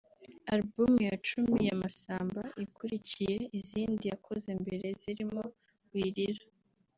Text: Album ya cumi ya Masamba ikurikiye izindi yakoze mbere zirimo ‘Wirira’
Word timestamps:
Album 0.53 0.91
ya 1.07 1.13
cumi 1.27 1.57
ya 1.69 1.75
Masamba 1.81 2.43
ikurikiye 2.65 3.35
izindi 3.59 4.03
yakoze 4.11 4.49
mbere 4.61 4.85
zirimo 5.01 5.41
‘Wirira’ 5.93 6.43